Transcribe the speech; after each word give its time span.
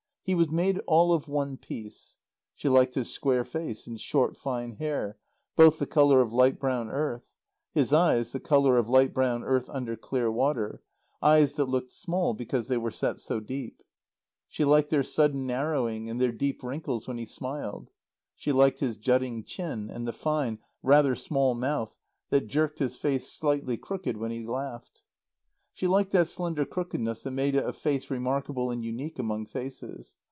He 0.23 0.35
was 0.35 0.49
made 0.49 0.79
all 0.87 1.11
of 1.13 1.27
one 1.27 1.57
piece. 1.57 2.15
She 2.55 2.69
liked 2.69 2.95
his 2.95 3.09
square 3.13 3.43
face 3.43 3.85
and 3.85 3.99
short 3.99 4.37
fine 4.37 4.73
hair, 4.73 5.17
both 5.57 5.77
the 5.77 5.87
colour 5.87 6.21
of 6.21 6.31
light 6.31 6.57
brown 6.57 6.89
earth; 6.89 7.23
his 7.73 7.91
eyes, 7.91 8.31
the 8.31 8.39
colour 8.39 8.77
of 8.77 8.87
light 8.87 9.13
brown 9.13 9.43
earth 9.43 9.67
under 9.69 9.97
clear 9.97 10.31
water; 10.31 10.81
eyes 11.21 11.53
that 11.53 11.65
looked 11.65 11.91
small 11.91 12.33
because 12.33 12.69
they 12.69 12.77
were 12.77 12.91
set 12.91 13.19
so 13.19 13.41
deep. 13.41 13.83
She 14.47 14.63
liked 14.63 14.89
their 14.89 15.03
sudden 15.03 15.45
narrowing 15.45 16.09
and 16.09 16.21
their 16.21 16.31
deep 16.31 16.63
wrinkles 16.63 17.07
when 17.09 17.17
he 17.17 17.25
smiled. 17.25 17.91
She 18.35 18.53
liked 18.53 18.79
his 18.79 18.95
jutting 18.97 19.43
chin, 19.43 19.89
and 19.89 20.07
the 20.07 20.13
fine, 20.13 20.59
rather 20.81 21.13
small 21.15 21.55
mouth 21.55 21.97
that 22.29 22.47
jerked 22.47 22.79
his 22.79 22.95
face 22.95 23.27
slightly 23.29 23.75
crooked 23.75 24.15
when 24.15 24.31
he 24.31 24.45
laughed. 24.45 25.01
She 25.73 25.87
liked 25.87 26.11
that 26.11 26.27
slender 26.27 26.65
crookedness 26.65 27.23
that 27.23 27.31
made 27.31 27.55
it 27.55 27.65
a 27.65 27.71
face 27.71 28.09
remarkable 28.11 28.71
and 28.71 28.83
unique 28.83 29.17
among 29.17 29.45
faces. 29.45 30.15